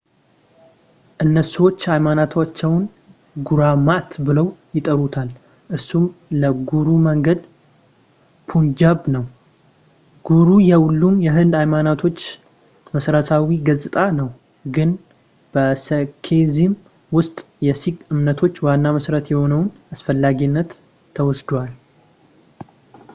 እስኩዎች 1.41 1.81
ሃይማኖታቸውን 1.91 2.85
ጉራማት 3.47 4.07
ብለው 4.27 4.47
ይጠሩታል፣ 4.77 5.27
እርሱም 5.75 6.05
ለጉሩ 6.41 6.87
መንገድ 7.07 7.41
ፑንጃብ 8.51 8.99
ነው። 9.15 9.25
ጉሩ 10.29 10.47
የሁሉም 10.71 11.17
የህንድ 11.27 11.53
ሃይማኖቶች 11.61 12.17
መሠረታዊ 12.95 13.49
ገጽታ 13.67 13.97
ነው፣ 14.21 14.31
ግን 14.77 14.93
በሴኪዝም 15.55 16.73
ውስጥ 17.17 17.37
የሲክ 17.67 17.99
እምነቶች 18.13 18.57
ዋና 18.69 18.83
መሠረት 18.97 19.27
የሆነውን 19.35 19.69
አስፈላጊነት 19.95 20.71
ተወስደዋል። 21.19 21.73